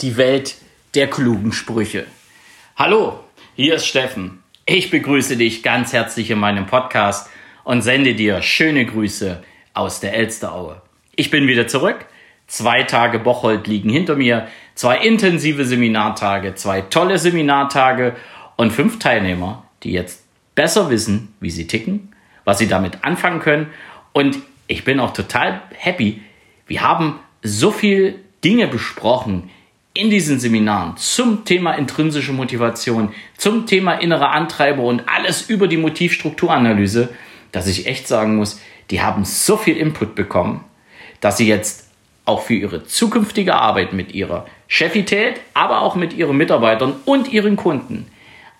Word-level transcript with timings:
die 0.00 0.16
Welt 0.16 0.54
der 0.94 1.08
klugen 1.10 1.52
Sprüche. 1.52 2.06
Hallo, 2.76 3.18
hier 3.56 3.74
ist 3.74 3.86
Steffen. 3.86 4.44
Ich 4.64 4.90
begrüße 4.92 5.36
dich 5.36 5.64
ganz 5.64 5.92
herzlich 5.92 6.30
in 6.30 6.38
meinem 6.38 6.66
Podcast 6.66 7.28
und 7.64 7.82
sende 7.82 8.14
dir 8.14 8.40
schöne 8.40 8.86
Grüße 8.86 9.42
aus 9.74 9.98
der 9.98 10.14
Elsteraue. 10.14 10.80
Ich 11.16 11.30
bin 11.30 11.48
wieder 11.48 11.66
zurück. 11.66 12.06
Zwei 12.46 12.84
Tage 12.84 13.18
Bocholt 13.18 13.66
liegen 13.66 13.90
hinter 13.90 14.14
mir, 14.14 14.46
zwei 14.74 14.98
intensive 14.98 15.64
Seminartage, 15.64 16.54
zwei 16.54 16.80
tolle 16.82 17.18
Seminartage 17.18 18.14
und 18.56 18.72
fünf 18.72 19.00
Teilnehmer, 19.00 19.64
die 19.82 19.90
jetzt 19.90 20.24
besser 20.54 20.90
wissen, 20.90 21.34
wie 21.40 21.50
sie 21.50 21.66
ticken, 21.66 22.14
was 22.44 22.58
sie 22.58 22.68
damit 22.68 23.02
anfangen 23.02 23.40
können. 23.40 23.66
Und 24.12 24.38
ich 24.68 24.84
bin 24.84 25.00
auch 25.00 25.12
total 25.12 25.60
happy. 25.76 26.22
Wir 26.68 26.82
haben 26.82 27.18
so 27.42 27.72
viel 27.72 28.20
Dinge 28.44 28.68
besprochen, 28.68 29.50
in 29.98 30.10
diesen 30.10 30.38
Seminaren 30.38 30.96
zum 30.96 31.44
Thema 31.44 31.72
intrinsische 31.72 32.32
Motivation, 32.32 33.12
zum 33.36 33.66
Thema 33.66 33.94
innere 33.94 34.28
Antreiber 34.28 34.84
und 34.84 35.02
alles 35.08 35.50
über 35.50 35.66
die 35.66 35.76
Motivstrukturanalyse, 35.76 37.08
dass 37.50 37.66
ich 37.66 37.86
echt 37.86 38.06
sagen 38.06 38.36
muss, 38.36 38.60
die 38.90 39.02
haben 39.02 39.24
so 39.24 39.56
viel 39.56 39.76
Input 39.76 40.14
bekommen, 40.14 40.64
dass 41.20 41.36
sie 41.36 41.48
jetzt 41.48 41.88
auch 42.24 42.42
für 42.42 42.54
ihre 42.54 42.84
zukünftige 42.86 43.56
Arbeit 43.56 43.92
mit 43.92 44.14
ihrer 44.14 44.46
Chefität, 44.68 45.40
aber 45.52 45.82
auch 45.82 45.96
mit 45.96 46.12
ihren 46.12 46.36
Mitarbeitern 46.36 46.94
und 47.04 47.32
ihren 47.32 47.56
Kunden 47.56 48.06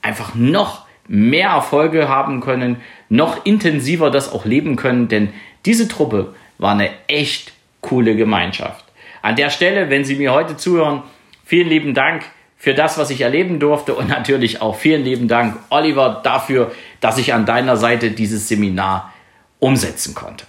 einfach 0.03 0.35
noch 0.35 0.87
mehr 1.07 1.51
Erfolge 1.51 2.09
haben 2.09 2.41
können, 2.41 2.81
noch 3.09 3.47
intensiver 3.47 4.11
das 4.11 4.33
auch 4.33 4.45
leben 4.45 4.75
können, 4.75 5.07
denn 5.07 5.33
diese 5.67 5.87
Truppe 5.87 6.35
war 6.59 6.73
eine 6.73 6.91
echt 7.07 7.53
coole 7.81 8.17
Gemeinschaft. 8.17 8.85
An 9.23 9.37
der 9.37 9.51
Stelle, 9.51 9.89
wenn 9.89 10.05
Sie 10.05 10.17
mir 10.17 10.33
heute 10.33 10.57
zuhören, 10.57 11.05
Vielen 11.49 11.71
lieben 11.71 11.95
Dank 11.95 12.27
für 12.59 12.75
das, 12.75 12.99
was 12.99 13.09
ich 13.09 13.23
erleben 13.23 13.59
durfte 13.59 13.95
und 13.95 14.07
natürlich 14.11 14.61
auch 14.61 14.77
vielen 14.77 15.03
lieben 15.03 15.29
Dank, 15.29 15.57
Oliver, 15.71 16.21
dafür, 16.23 16.73
dass 17.01 17.17
ich 17.17 17.33
an 17.33 17.47
deiner 17.47 17.79
Seite 17.79 18.11
dieses 18.11 18.49
Seminar 18.49 19.15
umsetzen 19.59 20.15
konnte. 20.15 20.45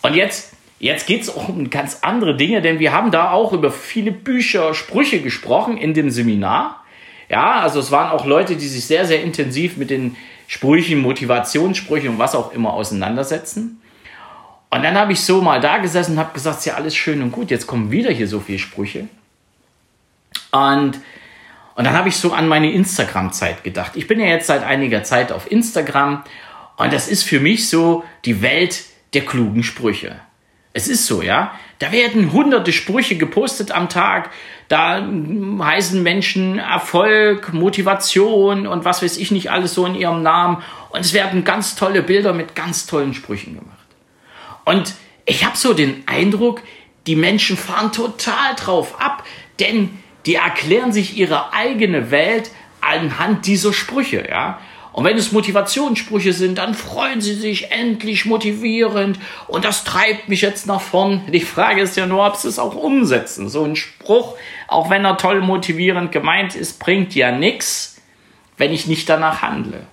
Und 0.00 0.14
jetzt, 0.14 0.52
jetzt 0.78 1.08
geht 1.08 1.22
es 1.22 1.28
um 1.28 1.70
ganz 1.70 1.98
andere 2.02 2.36
Dinge, 2.36 2.62
denn 2.62 2.78
wir 2.78 2.92
haben 2.92 3.10
da 3.10 3.32
auch 3.32 3.52
über 3.52 3.72
viele 3.72 4.12
Bücher, 4.12 4.74
Sprüche 4.74 5.20
gesprochen 5.20 5.76
in 5.76 5.92
dem 5.92 6.08
Seminar. 6.08 6.84
Ja, 7.28 7.54
also 7.54 7.80
es 7.80 7.90
waren 7.90 8.12
auch 8.12 8.24
Leute, 8.24 8.54
die 8.54 8.68
sich 8.68 8.84
sehr, 8.84 9.06
sehr 9.06 9.24
intensiv 9.24 9.76
mit 9.76 9.90
den 9.90 10.16
Sprüchen, 10.46 11.00
Motivationssprüchen 11.00 12.10
und 12.10 12.18
was 12.20 12.36
auch 12.36 12.52
immer 12.52 12.74
auseinandersetzen. 12.74 13.82
Und 14.70 14.84
dann 14.84 14.96
habe 14.96 15.14
ich 15.14 15.20
so 15.20 15.42
mal 15.42 15.60
da 15.60 15.78
gesessen 15.78 16.12
und 16.12 16.18
habe 16.20 16.32
gesagt, 16.32 16.58
ist 16.60 16.66
ja 16.66 16.74
alles 16.74 16.94
schön 16.94 17.22
und 17.22 17.32
gut, 17.32 17.50
jetzt 17.50 17.66
kommen 17.66 17.90
wieder 17.90 18.12
hier 18.12 18.28
so 18.28 18.38
viele 18.38 18.60
Sprüche. 18.60 19.08
Und, 20.50 21.00
und 21.74 21.84
dann 21.84 21.92
habe 21.92 22.08
ich 22.08 22.16
so 22.16 22.32
an 22.32 22.48
meine 22.48 22.72
Instagram-Zeit 22.72 23.64
gedacht. 23.64 23.92
Ich 23.94 24.06
bin 24.06 24.20
ja 24.20 24.26
jetzt 24.26 24.46
seit 24.46 24.62
einiger 24.62 25.02
Zeit 25.02 25.32
auf 25.32 25.50
Instagram 25.50 26.24
und 26.76 26.92
das 26.92 27.08
ist 27.08 27.22
für 27.22 27.40
mich 27.40 27.68
so 27.68 28.04
die 28.24 28.42
Welt 28.42 28.84
der 29.14 29.24
klugen 29.24 29.62
Sprüche. 29.62 30.20
Es 30.74 30.88
ist 30.88 31.06
so, 31.06 31.22
ja. 31.22 31.52
Da 31.78 31.92
werden 31.92 32.32
hunderte 32.32 32.72
Sprüche 32.72 33.16
gepostet 33.16 33.72
am 33.72 33.88
Tag. 33.88 34.30
Da 34.68 35.06
heißen 35.60 36.02
Menschen 36.02 36.58
Erfolg, 36.58 37.52
Motivation 37.52 38.66
und 38.66 38.84
was 38.84 39.02
weiß 39.02 39.18
ich 39.18 39.30
nicht 39.30 39.50
alles 39.50 39.74
so 39.74 39.84
in 39.84 39.94
ihrem 39.94 40.22
Namen. 40.22 40.62
Und 40.90 41.00
es 41.00 41.12
werden 41.12 41.44
ganz 41.44 41.76
tolle 41.76 42.02
Bilder 42.02 42.32
mit 42.32 42.54
ganz 42.54 42.86
tollen 42.86 43.12
Sprüchen 43.12 43.54
gemacht. 43.54 43.78
Und 44.64 44.94
ich 45.26 45.44
habe 45.44 45.56
so 45.56 45.74
den 45.74 46.04
Eindruck, 46.06 46.62
die 47.06 47.16
Menschen 47.16 47.56
fahren 47.56 47.92
total 47.92 48.54
drauf 48.56 49.00
ab, 49.00 49.24
denn 49.60 49.90
die 50.26 50.36
erklären 50.36 50.92
sich 50.92 51.16
ihre 51.16 51.52
eigene 51.52 52.10
Welt 52.10 52.50
anhand 52.80 53.46
dieser 53.46 53.72
Sprüche, 53.72 54.26
ja. 54.28 54.58
Und 54.92 55.04
wenn 55.04 55.16
es 55.16 55.32
Motivationssprüche 55.32 56.34
sind, 56.34 56.58
dann 56.58 56.74
freuen 56.74 57.22
sie 57.22 57.34
sich 57.34 57.70
endlich 57.72 58.26
motivierend 58.26 59.18
und 59.48 59.64
das 59.64 59.84
treibt 59.84 60.28
mich 60.28 60.42
jetzt 60.42 60.66
nach 60.66 60.82
vorn. 60.82 61.22
Die 61.32 61.40
Frage 61.40 61.80
ist 61.80 61.96
ja 61.96 62.04
nur, 62.04 62.26
ob 62.26 62.36
sie 62.36 62.48
es 62.48 62.58
auch 62.58 62.74
umsetzen. 62.74 63.48
So 63.48 63.64
ein 63.64 63.74
Spruch, 63.74 64.36
auch 64.68 64.90
wenn 64.90 65.06
er 65.06 65.16
toll 65.16 65.40
motivierend 65.40 66.12
gemeint 66.12 66.54
ist, 66.54 66.78
bringt 66.78 67.14
ja 67.14 67.32
nichts, 67.32 68.02
wenn 68.58 68.72
ich 68.72 68.86
nicht 68.86 69.08
danach 69.08 69.40
handle. 69.40 69.86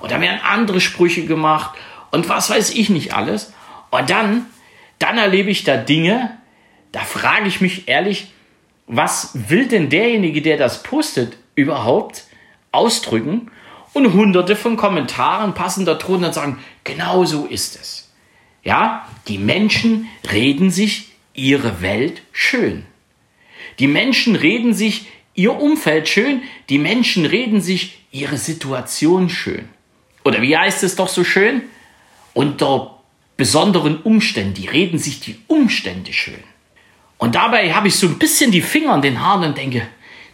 Und 0.00 0.10
dann 0.10 0.20
werden 0.20 0.40
andere 0.42 0.80
Sprüche 0.80 1.26
gemacht 1.26 1.78
und 2.10 2.28
was 2.28 2.50
weiß 2.50 2.70
ich 2.70 2.90
nicht 2.90 3.14
alles. 3.14 3.52
Und 3.90 4.10
dann, 4.10 4.46
dann 4.98 5.16
erlebe 5.16 5.50
ich 5.50 5.62
da 5.62 5.76
Dinge, 5.76 6.36
da 6.90 7.00
frage 7.00 7.46
ich 7.46 7.60
mich 7.60 7.86
ehrlich, 7.86 8.32
was 8.92 9.30
will 9.48 9.68
denn 9.68 9.88
derjenige, 9.88 10.42
der 10.42 10.56
das 10.56 10.82
postet, 10.82 11.36
überhaupt 11.54 12.24
ausdrücken? 12.72 13.50
Und 13.92 14.12
hunderte 14.12 14.56
von 14.56 14.76
Kommentaren 14.76 15.54
passen 15.54 15.84
da 15.84 15.94
drunter 15.94 16.28
und 16.28 16.34
sagen, 16.34 16.58
genau 16.84 17.24
so 17.24 17.46
ist 17.46 17.78
es. 17.80 18.12
Ja, 18.64 19.08
die 19.28 19.38
Menschen 19.38 20.08
reden 20.30 20.70
sich 20.70 21.12
ihre 21.34 21.82
Welt 21.82 22.22
schön. 22.32 22.84
Die 23.78 23.86
Menschen 23.86 24.36
reden 24.36 24.74
sich 24.74 25.06
ihr 25.34 25.54
Umfeld 25.54 26.08
schön. 26.08 26.42
Die 26.68 26.78
Menschen 26.78 27.26
reden 27.26 27.60
sich 27.60 28.04
ihre 28.10 28.38
Situation 28.38 29.28
schön. 29.28 29.68
Oder 30.24 30.42
wie 30.42 30.56
heißt 30.56 30.82
es 30.82 30.96
doch 30.96 31.08
so 31.08 31.24
schön? 31.24 31.62
Unter 32.34 33.00
besonderen 33.36 34.02
Umständen. 34.02 34.54
Die 34.54 34.68
reden 34.68 34.98
sich 34.98 35.20
die 35.20 35.38
Umstände 35.46 36.12
schön. 36.12 36.42
Und 37.20 37.34
dabei 37.34 37.74
habe 37.74 37.88
ich 37.88 37.96
so 37.96 38.06
ein 38.06 38.18
bisschen 38.18 38.50
die 38.50 38.62
Finger 38.62 38.94
in 38.94 39.02
den 39.02 39.20
Haaren 39.20 39.44
und 39.44 39.58
denke, 39.58 39.86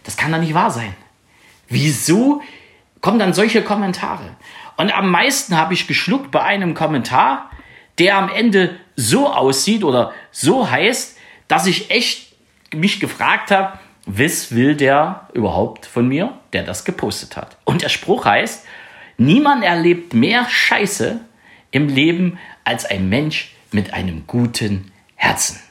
das 0.05 0.15
kann 0.15 0.31
doch 0.31 0.39
nicht 0.39 0.53
wahr 0.53 0.71
sein. 0.71 0.95
Wieso 1.67 2.41
kommen 3.01 3.19
dann 3.19 3.33
solche 3.33 3.61
Kommentare? 3.61 4.37
Und 4.77 4.97
am 4.97 5.11
meisten 5.11 5.57
habe 5.57 5.73
ich 5.73 5.87
geschluckt 5.87 6.31
bei 6.31 6.41
einem 6.41 6.75
Kommentar, 6.75 7.51
der 7.99 8.15
am 8.15 8.29
Ende 8.29 8.79
so 8.95 9.27
aussieht 9.27 9.83
oder 9.83 10.13
so 10.31 10.71
heißt, 10.71 11.17
dass 11.49 11.67
ich 11.67 11.91
echt 11.91 12.33
mich 12.73 13.01
gefragt 13.01 13.51
habe, 13.51 13.77
was 14.05 14.55
will 14.55 14.73
der 14.73 15.27
überhaupt 15.33 15.85
von 15.85 16.07
mir, 16.07 16.37
der 16.53 16.63
das 16.63 16.85
gepostet 16.85 17.35
hat? 17.35 17.57
Und 17.65 17.81
der 17.81 17.89
Spruch 17.89 18.23
heißt, 18.23 18.65
niemand 19.17 19.65
erlebt 19.65 20.13
mehr 20.13 20.47
Scheiße 20.47 21.19
im 21.71 21.89
Leben 21.89 22.39
als 22.63 22.85
ein 22.85 23.09
Mensch 23.09 23.53
mit 23.73 23.93
einem 23.93 24.25
guten 24.25 24.93
Herzen. 25.15 25.66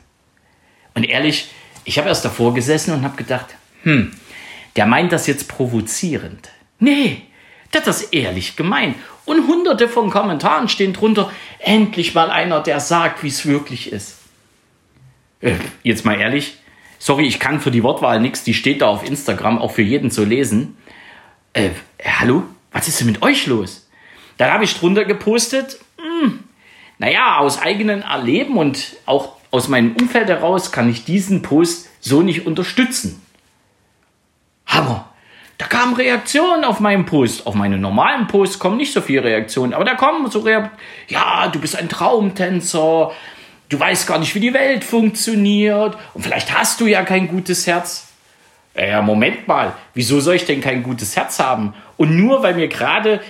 Und 0.97 1.05
ehrlich, 1.05 1.51
ich 1.85 1.99
habe 1.99 2.09
erst 2.09 2.25
davor 2.25 2.55
gesessen 2.55 2.93
und 2.93 3.05
habe 3.05 3.17
gedacht, 3.17 3.55
hm, 3.83 4.13
der 4.77 4.87
meint 4.87 5.13
das 5.13 5.27
jetzt 5.27 5.47
provozierend. 5.47 6.49
Nee, 6.79 7.23
der 7.73 7.83
hat 7.83 7.87
das 7.87 8.03
ehrlich 8.03 8.57
gemeint. 8.57 8.97
Und 9.27 9.47
hunderte 9.47 9.89
von 9.89 10.09
Kommentaren 10.09 10.69
stehen 10.69 10.95
drunter, 10.95 11.31
endlich 11.59 12.15
mal 12.15 12.31
einer, 12.31 12.63
der 12.63 12.81
sagt, 12.81 13.23
wie 13.23 13.29
es 13.29 13.45
wirklich 13.45 13.93
ist. 13.93 14.17
Äh, 15.43 15.57
jetzt 15.83 16.07
mal 16.07 16.19
ehrlich, 16.19 16.57
sorry, 16.99 17.27
ich 17.27 17.39
kann 17.39 17.61
für 17.61 17.71
die 17.71 17.83
Wortwahl 17.83 18.19
nichts, 18.19 18.43
die 18.43 18.55
steht 18.55 18.81
da 18.81 18.87
auf 18.87 19.07
Instagram, 19.07 19.59
auch 19.59 19.73
für 19.73 19.83
jeden 19.83 20.11
zu 20.11 20.25
lesen. 20.25 20.79
Äh, 21.53 21.71
hallo, 22.03 22.45
was 22.73 22.89
ist 22.89 23.01
denn 23.01 23.07
mit 23.07 23.21
euch 23.21 23.47
los? 23.47 23.87
Dann 24.39 24.51
habe 24.51 24.65
ich 24.65 24.75
drunter 24.75 25.05
gepostet, 25.05 25.79
hm, 25.99 26.39
naja, 26.97 27.37
aus 27.39 27.61
eigenem 27.61 28.01
Erleben 28.01 28.57
und 28.57 28.97
auch 29.05 29.37
aus 29.57 29.69
meinem 29.69 29.97
Umfeld 29.97 30.29
heraus 30.29 30.71
kann 30.71 30.89
ich 30.91 31.05
diesen 31.05 31.41
Post 31.41 31.89
so 32.01 32.23
nicht 32.23 32.47
unterstützen. 32.47 33.23
Hammer. 34.67 35.09
Da 35.59 35.67
kamen 35.67 35.95
Reaktionen 35.95 36.65
auf 36.65 36.81
meinen 36.81 37.07
Post. 37.07 37.47
Auf 37.47 37.55
meine 37.55 37.79
normalen 37.79 38.27
Posts 38.27 38.59
kommen 38.59 38.77
nicht 38.77 38.93
so 38.93 39.01
viele 39.01 39.25
Reaktionen, 39.25 39.73
aber 39.73 39.87
da 39.87 39.95
kommen 39.95 40.31
so 40.31 40.41
Reaktionen. 40.41 40.79
Ja, 41.09 41.49
du 41.49 41.59
bist 41.59 41.75
ein 41.77 41.89
Traumtänzer. 41.89 43.13
Du 43.71 43.81
weißt 43.81 44.07
gar 44.07 44.19
nicht, 44.19 44.35
wie 44.35 44.41
die 44.41 44.53
Welt 44.53 44.85
funktioniert. 44.85 45.97
Und 46.13 46.23
vielleicht 46.23 46.57
hast 46.57 46.81
du 46.83 46.87
ja 46.87 47.03
kein 47.05 47.27
gutes 47.27 47.67
Herz. 47.67 48.09
Ja, 48.77 49.01
Moment 49.01 49.49
mal. 49.49 49.73
Wieso 49.95 50.21
soll 50.21 50.35
ich 50.35 50.45
denn 50.45 50.61
kein 50.61 50.83
gutes 50.83 51.17
Herz 51.17 51.39
haben? 51.39 51.73
Und 51.97 52.15
nur 52.15 52.43
weil 52.43 52.55
mir 52.55 52.69
gerade 52.69 53.23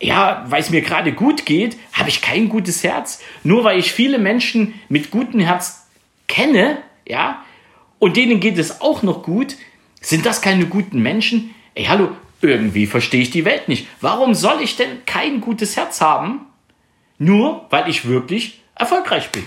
ja, 0.00 0.44
weil 0.48 0.60
es 0.60 0.70
mir 0.70 0.80
gerade 0.80 1.12
gut 1.12 1.44
geht, 1.44 1.76
habe 1.92 2.08
ich 2.08 2.22
kein 2.22 2.48
gutes 2.48 2.82
Herz. 2.82 3.20
Nur 3.44 3.64
weil 3.64 3.78
ich 3.78 3.92
viele 3.92 4.18
Menschen 4.18 4.80
mit 4.88 5.10
gutem 5.10 5.40
Herz 5.40 5.79
kenne, 6.30 6.78
ja, 7.06 7.44
und 7.98 8.16
denen 8.16 8.40
geht 8.40 8.56
es 8.56 8.80
auch 8.80 9.02
noch 9.02 9.22
gut, 9.22 9.56
sind 10.00 10.24
das 10.24 10.40
keine 10.40 10.64
guten 10.64 11.02
Menschen? 11.02 11.54
Ey, 11.74 11.84
hallo, 11.84 12.08
irgendwie 12.40 12.86
verstehe 12.86 13.20
ich 13.20 13.30
die 13.30 13.44
Welt 13.44 13.68
nicht. 13.68 13.86
Warum 14.00 14.34
soll 14.34 14.62
ich 14.62 14.76
denn 14.76 15.04
kein 15.04 15.42
gutes 15.42 15.76
Herz 15.76 16.00
haben? 16.00 16.46
Nur 17.18 17.66
weil 17.68 17.90
ich 17.90 18.08
wirklich 18.08 18.62
erfolgreich 18.74 19.30
bin. 19.30 19.44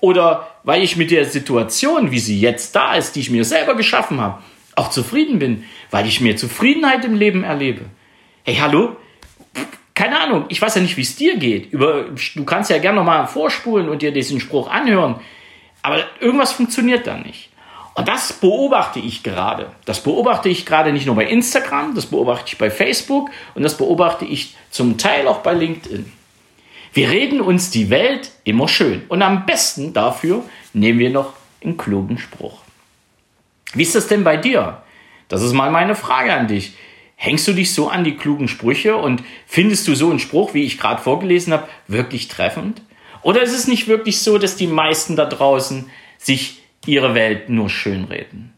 Oder 0.00 0.48
weil 0.64 0.82
ich 0.82 0.96
mit 0.96 1.10
der 1.10 1.24
Situation, 1.24 2.10
wie 2.10 2.18
sie 2.18 2.38
jetzt 2.38 2.76
da 2.76 2.94
ist, 2.94 3.16
die 3.16 3.20
ich 3.20 3.30
mir 3.30 3.44
selber 3.44 3.74
geschaffen 3.76 4.20
habe, 4.20 4.42
auch 4.74 4.90
zufrieden 4.90 5.38
bin, 5.38 5.64
weil 5.90 6.06
ich 6.06 6.20
mir 6.20 6.36
Zufriedenheit 6.36 7.04
im 7.04 7.14
Leben 7.14 7.44
erlebe. 7.44 7.86
Hey, 8.44 8.56
hallo, 8.56 8.96
keine 9.94 10.20
Ahnung, 10.20 10.46
ich 10.48 10.60
weiß 10.60 10.74
ja 10.74 10.82
nicht, 10.82 10.96
wie 10.96 11.02
es 11.02 11.16
dir 11.16 11.36
geht. 11.36 11.72
Über, 11.72 12.06
du 12.34 12.44
kannst 12.44 12.70
ja 12.70 12.78
gerne 12.78 12.98
nochmal 12.98 13.26
vorspulen 13.26 13.88
und 13.88 14.02
dir 14.02 14.12
diesen 14.12 14.40
Spruch 14.40 14.68
anhören. 14.68 15.20
Aber 15.82 16.04
irgendwas 16.20 16.52
funktioniert 16.52 17.06
da 17.06 17.16
nicht. 17.16 17.50
Und 17.94 18.08
das 18.08 18.32
beobachte 18.32 19.00
ich 19.00 19.22
gerade. 19.22 19.70
Das 19.84 20.02
beobachte 20.02 20.48
ich 20.48 20.64
gerade 20.64 20.92
nicht 20.92 21.06
nur 21.06 21.16
bei 21.16 21.26
Instagram, 21.26 21.94
das 21.94 22.06
beobachte 22.06 22.46
ich 22.48 22.58
bei 22.58 22.70
Facebook 22.70 23.30
und 23.54 23.62
das 23.62 23.76
beobachte 23.76 24.24
ich 24.24 24.56
zum 24.70 24.96
Teil 24.96 25.28
auch 25.28 25.40
bei 25.40 25.52
LinkedIn. 25.52 26.10
Wir 26.94 27.10
reden 27.10 27.40
uns 27.40 27.70
die 27.70 27.90
Welt 27.90 28.30
immer 28.44 28.68
schön 28.68 29.02
und 29.08 29.22
am 29.22 29.44
besten 29.46 29.92
dafür 29.92 30.44
nehmen 30.72 30.98
wir 30.98 31.10
noch 31.10 31.34
einen 31.62 31.76
klugen 31.76 32.18
Spruch. 32.18 32.60
Wie 33.74 33.82
ist 33.82 33.94
das 33.94 34.08
denn 34.08 34.24
bei 34.24 34.36
dir? 34.36 34.82
Das 35.28 35.42
ist 35.42 35.52
mal 35.52 35.70
meine 35.70 35.94
Frage 35.94 36.32
an 36.32 36.48
dich. 36.48 36.74
Hängst 37.16 37.46
du 37.46 37.52
dich 37.52 37.72
so 37.72 37.88
an 37.88 38.04
die 38.04 38.16
klugen 38.16 38.48
Sprüche 38.48 38.96
und 38.96 39.22
findest 39.46 39.86
du 39.88 39.94
so 39.94 40.10
einen 40.10 40.18
Spruch, 40.18 40.54
wie 40.54 40.64
ich 40.64 40.78
gerade 40.78 41.00
vorgelesen 41.00 41.52
habe, 41.52 41.68
wirklich 41.88 42.28
treffend? 42.28 42.82
Oder 43.22 43.42
ist 43.42 43.52
es 43.52 43.68
nicht 43.68 43.88
wirklich 43.88 44.20
so, 44.20 44.38
dass 44.38 44.56
die 44.56 44.66
meisten 44.66 45.16
da 45.16 45.24
draußen 45.24 45.90
sich 46.18 46.62
ihre 46.86 47.14
Welt 47.14 47.48
nur 47.48 47.68
schönreden? 47.68 48.52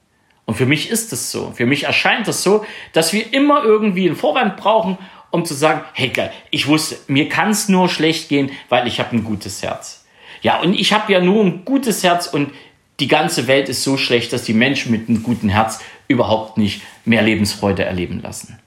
Und 0.47 0.55
für 0.55 0.67
mich 0.67 0.91
ist 0.91 1.13
es 1.13 1.31
so. 1.31 1.53
Für 1.55 1.67
mich 1.67 1.85
erscheint 1.85 2.29
es 2.29 2.43
so, 2.43 2.65
dass 2.93 3.13
wir 3.13 3.33
immer 3.33 3.65
irgendwie 3.65 4.07
einen 4.07 4.17
Vorwand 4.17 4.57
brauchen, 4.57 4.99
um 5.31 5.45
zu 5.45 5.55
sagen, 5.55 5.83
hey 5.95 6.09
geil, 6.09 6.33
ich 6.51 6.67
wusste, 6.67 6.97
mir 7.09 7.29
kann 7.29 7.51
es 7.51 7.69
nur 7.69 7.89
schlecht 7.89 8.29
gehen, 8.29 8.51
weil 8.69 8.87
ich 8.87 9.01
habe 9.01 9.17
ein 9.17 9.25
gutes 9.25 9.63
Herz. 9.63 10.05
Ja, 10.43 10.61
und 10.61 10.75
ich 10.75 10.93
habe 10.93 11.13
ja 11.13 11.21
nur 11.21 11.43
ein 11.43 11.65
gutes 11.65 12.05
Herz 12.05 12.27
und 12.27 12.53
die 13.01 13.09
ganze 13.09 13.47
Welt 13.47 13.69
ist 13.69 13.83
so 13.83 13.97
schlecht, 13.97 14.33
dass 14.33 14.45
die 14.45 14.53
Menschen 14.53 14.93
mit 14.93 15.09
einem 15.09 15.23
guten 15.23 15.49
Herz 15.49 15.81
überhaupt 16.07 16.59
nicht 16.59 16.83
mehr 17.05 17.23
Lebensfreude 17.23 17.85
erleben 17.85 18.21
lassen. 18.23 18.59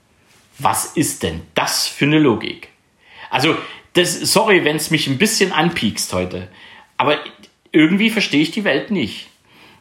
Was 0.57 0.85
ist 0.85 1.23
denn 1.23 1.41
das 1.53 1.87
für 1.87 2.05
eine 2.05 2.19
Logik? 2.19 2.69
Also, 3.29 3.55
das, 3.97 4.19
sorry, 4.19 4.63
wenn 4.63 4.75
es 4.75 4.91
mich 4.91 5.07
ein 5.07 5.17
bisschen 5.17 5.51
anpiekst 5.51 6.13
heute, 6.13 6.47
aber 6.97 7.17
irgendwie 7.71 8.09
verstehe 8.09 8.41
ich 8.41 8.51
die 8.51 8.63
Welt 8.63 8.91
nicht. 8.91 9.27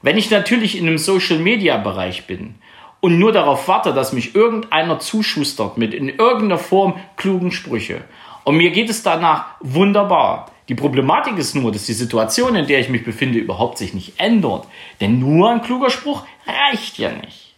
Wenn 0.02 0.18
ich 0.18 0.30
natürlich 0.30 0.76
in 0.76 0.86
einem 0.86 0.98
Social-Media-Bereich 0.98 2.26
bin 2.26 2.56
und 3.00 3.18
nur 3.18 3.32
darauf 3.32 3.68
warte, 3.68 3.92
dass 3.92 4.12
mich 4.12 4.34
irgendeiner 4.34 4.98
zuschustert 4.98 5.78
mit 5.78 5.94
in 5.94 6.08
irgendeiner 6.08 6.58
Form 6.58 7.00
klugen 7.16 7.52
Sprüche 7.52 8.04
und 8.44 8.56
mir 8.56 8.70
geht 8.70 8.90
es 8.90 9.02
danach 9.02 9.56
wunderbar, 9.60 10.50
die 10.68 10.74
Problematik 10.74 11.38
ist 11.38 11.54
nur, 11.54 11.70
dass 11.70 11.86
die 11.86 11.92
Situation, 11.92 12.56
in 12.56 12.66
der 12.66 12.80
ich 12.80 12.88
mich 12.88 13.04
befinde, 13.04 13.38
überhaupt 13.38 13.78
sich 13.78 13.94
nicht 13.94 14.18
ändert. 14.18 14.66
Denn 15.00 15.20
nur 15.20 15.50
ein 15.50 15.62
kluger 15.62 15.90
Spruch 15.90 16.24
reicht 16.46 16.98
ja 16.98 17.12
nicht. 17.12 17.54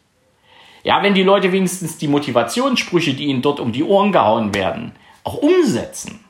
Ja, 0.84 1.02
wenn 1.02 1.14
die 1.14 1.22
Leute 1.22 1.52
wenigstens 1.52 1.96
die 1.96 2.08
Motivationssprüche, 2.08 3.14
die 3.14 3.26
ihnen 3.26 3.42
dort 3.42 3.60
um 3.60 3.72
die 3.72 3.82
Ohren 3.82 4.12
gehauen 4.12 4.54
werden, 4.54 4.92
auch 5.24 5.36
umsetzen, 5.36 6.20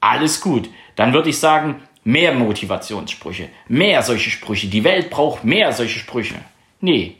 alles 0.00 0.40
gut. 0.40 0.68
Dann 0.96 1.12
würde 1.12 1.30
ich 1.30 1.38
sagen, 1.38 1.82
mehr 2.04 2.32
Motivationssprüche, 2.32 3.48
mehr 3.68 4.02
solche 4.02 4.30
Sprüche. 4.30 4.68
Die 4.68 4.84
Welt 4.84 5.10
braucht 5.10 5.44
mehr 5.44 5.72
solche 5.72 5.98
Sprüche. 5.98 6.36
Nee, 6.80 7.16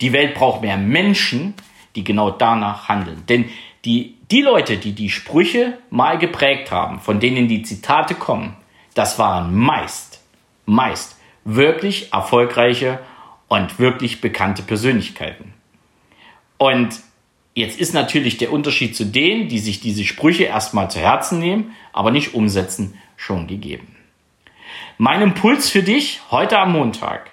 die 0.00 0.12
Welt 0.12 0.34
braucht 0.34 0.62
mehr 0.62 0.76
Menschen, 0.76 1.54
die 1.94 2.04
genau 2.04 2.30
danach 2.30 2.88
handeln. 2.88 3.22
Denn 3.28 3.50
die, 3.84 4.16
die 4.30 4.42
Leute, 4.42 4.78
die 4.78 4.92
die 4.92 5.10
Sprüche 5.10 5.78
mal 5.90 6.18
geprägt 6.18 6.70
haben, 6.70 7.00
von 7.00 7.20
denen 7.20 7.48
die 7.48 7.62
Zitate 7.62 8.14
kommen, 8.14 8.56
das 8.94 9.18
waren 9.18 9.54
meist, 9.54 10.22
meist 10.66 11.16
wirklich 11.44 12.12
erfolgreiche 12.12 13.00
und 13.48 13.78
wirklich 13.78 14.20
bekannte 14.20 14.62
Persönlichkeiten. 14.62 15.52
Und 16.58 17.00
jetzt 17.54 17.78
ist 17.78 17.94
natürlich 17.94 18.38
der 18.38 18.52
Unterschied 18.52 18.96
zu 18.96 19.04
denen, 19.04 19.48
die 19.48 19.58
sich 19.58 19.80
diese 19.80 20.04
Sprüche 20.04 20.44
erstmal 20.44 20.90
zu 20.90 20.98
Herzen 20.98 21.38
nehmen, 21.38 21.74
aber 21.92 22.10
nicht 22.10 22.34
umsetzen, 22.34 22.98
schon 23.16 23.46
gegeben. 23.46 23.96
Mein 24.98 25.22
Impuls 25.22 25.70
für 25.70 25.82
dich 25.82 26.20
heute 26.30 26.58
am 26.58 26.72
Montag. 26.72 27.30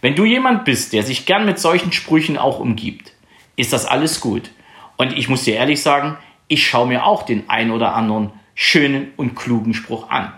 Wenn 0.00 0.14
du 0.14 0.24
jemand 0.24 0.64
bist, 0.64 0.92
der 0.92 1.02
sich 1.02 1.26
gern 1.26 1.44
mit 1.44 1.58
solchen 1.58 1.92
Sprüchen 1.92 2.36
auch 2.36 2.58
umgibt, 2.58 3.12
ist 3.56 3.72
das 3.72 3.86
alles 3.86 4.20
gut. 4.20 4.50
Und 4.96 5.16
ich 5.16 5.28
muss 5.28 5.44
dir 5.44 5.54
ehrlich 5.54 5.82
sagen, 5.82 6.16
ich 6.48 6.66
schaue 6.66 6.88
mir 6.88 7.06
auch 7.06 7.22
den 7.22 7.48
ein 7.48 7.70
oder 7.70 7.94
anderen 7.94 8.32
schönen 8.54 9.12
und 9.16 9.34
klugen 9.34 9.74
Spruch 9.74 10.10
an. 10.10 10.32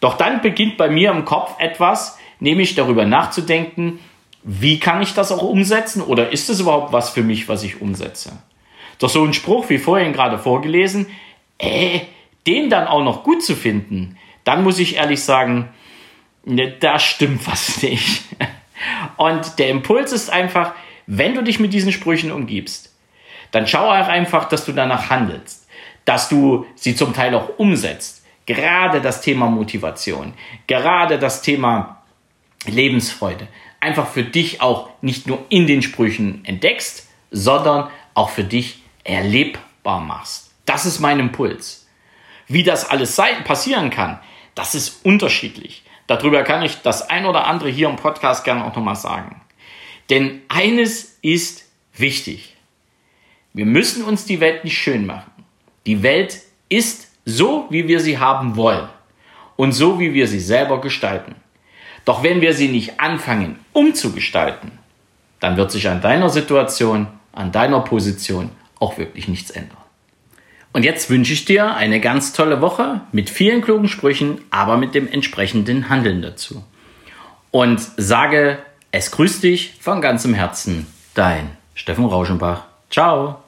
Doch 0.00 0.16
dann 0.16 0.40
beginnt 0.40 0.76
bei 0.76 0.88
mir 0.88 1.10
im 1.10 1.24
Kopf 1.24 1.56
etwas, 1.58 2.18
nämlich 2.40 2.74
darüber 2.74 3.04
nachzudenken, 3.04 3.98
wie 4.42 4.80
kann 4.80 5.02
ich 5.02 5.14
das 5.14 5.30
auch 5.30 5.42
umsetzen 5.42 6.02
oder 6.02 6.32
ist 6.32 6.50
es 6.50 6.60
überhaupt 6.60 6.92
was 6.92 7.10
für 7.10 7.22
mich, 7.22 7.48
was 7.48 7.62
ich 7.62 7.80
umsetze? 7.80 8.32
Doch 9.02 9.10
so 9.10 9.24
ein 9.24 9.34
Spruch 9.34 9.68
wie 9.68 9.78
vorhin 9.78 10.12
gerade 10.12 10.38
vorgelesen, 10.38 11.08
äh, 11.58 12.02
den 12.46 12.70
dann 12.70 12.86
auch 12.86 13.02
noch 13.02 13.24
gut 13.24 13.42
zu 13.42 13.56
finden, 13.56 14.16
dann 14.44 14.62
muss 14.62 14.78
ich 14.78 14.94
ehrlich 14.94 15.24
sagen, 15.24 15.68
ne, 16.44 16.72
da 16.78 17.00
stimmt 17.00 17.44
was 17.50 17.82
nicht. 17.82 18.22
Und 19.16 19.58
der 19.58 19.70
Impuls 19.70 20.12
ist 20.12 20.30
einfach, 20.30 20.74
wenn 21.08 21.34
du 21.34 21.42
dich 21.42 21.58
mit 21.58 21.72
diesen 21.72 21.90
Sprüchen 21.90 22.30
umgibst, 22.30 22.94
dann 23.50 23.66
schau 23.66 23.88
auch 23.88 24.06
einfach, 24.06 24.48
dass 24.48 24.64
du 24.64 24.72
danach 24.72 25.10
handelst, 25.10 25.68
dass 26.04 26.28
du 26.28 26.64
sie 26.76 26.94
zum 26.94 27.12
Teil 27.12 27.34
auch 27.34 27.58
umsetzt. 27.58 28.24
Gerade 28.46 29.00
das 29.00 29.20
Thema 29.20 29.50
Motivation, 29.50 30.32
gerade 30.68 31.18
das 31.18 31.42
Thema 31.42 32.04
Lebensfreude, 32.66 33.48
einfach 33.80 34.06
für 34.06 34.22
dich 34.22 34.60
auch 34.60 34.90
nicht 35.00 35.26
nur 35.26 35.44
in 35.48 35.66
den 35.66 35.82
Sprüchen 35.82 36.44
entdeckst, 36.44 37.08
sondern 37.32 37.90
auch 38.14 38.30
für 38.30 38.44
dich 38.44 38.81
erlebbar 39.04 40.00
machst. 40.00 40.50
Das 40.64 40.86
ist 40.86 41.00
mein 41.00 41.20
Impuls. 41.20 41.86
Wie 42.46 42.62
das 42.62 42.88
alles 42.88 43.16
passieren 43.44 43.90
kann, 43.90 44.18
das 44.54 44.74
ist 44.74 45.04
unterschiedlich. 45.04 45.84
Darüber 46.06 46.42
kann 46.42 46.62
ich 46.62 46.82
das 46.82 47.08
ein 47.08 47.26
oder 47.26 47.46
andere 47.46 47.70
hier 47.70 47.88
im 47.88 47.96
Podcast 47.96 48.44
gerne 48.44 48.64
auch 48.64 48.74
nochmal 48.74 48.96
sagen. 48.96 49.40
Denn 50.10 50.42
eines 50.48 51.18
ist 51.22 51.64
wichtig. 51.94 52.56
Wir 53.54 53.66
müssen 53.66 54.04
uns 54.04 54.24
die 54.24 54.40
Welt 54.40 54.64
nicht 54.64 54.78
schön 54.78 55.06
machen. 55.06 55.30
Die 55.86 56.02
Welt 56.02 56.40
ist 56.68 57.08
so, 57.24 57.66
wie 57.70 57.88
wir 57.88 58.00
sie 58.00 58.18
haben 58.18 58.56
wollen 58.56 58.88
und 59.56 59.72
so, 59.72 60.00
wie 60.00 60.14
wir 60.14 60.26
sie 60.26 60.40
selber 60.40 60.80
gestalten. 60.80 61.36
Doch 62.04 62.22
wenn 62.22 62.40
wir 62.40 62.52
sie 62.52 62.68
nicht 62.68 63.00
anfangen 63.00 63.58
umzugestalten, 63.72 64.72
dann 65.40 65.56
wird 65.56 65.70
sich 65.70 65.88
an 65.88 66.00
deiner 66.00 66.28
Situation, 66.28 67.06
an 67.32 67.52
deiner 67.52 67.80
Position 67.80 68.50
auch 68.82 68.98
wirklich 68.98 69.28
nichts 69.28 69.50
ändern. 69.50 69.78
Und 70.72 70.84
jetzt 70.84 71.10
wünsche 71.10 71.32
ich 71.32 71.44
dir 71.44 71.74
eine 71.74 72.00
ganz 72.00 72.32
tolle 72.32 72.60
Woche 72.60 73.02
mit 73.12 73.30
vielen 73.30 73.62
klugen 73.62 73.88
Sprüchen, 73.88 74.40
aber 74.50 74.76
mit 74.76 74.94
dem 74.94 75.06
entsprechenden 75.06 75.88
Handeln 75.88 76.22
dazu. 76.22 76.64
Und 77.50 77.80
sage, 77.96 78.58
es 78.90 79.10
grüßt 79.10 79.42
dich 79.42 79.74
von 79.80 80.00
ganzem 80.00 80.34
Herzen, 80.34 80.86
dein 81.14 81.50
Steffen 81.74 82.06
Rauschenbach. 82.06 82.64
Ciao. 82.90 83.41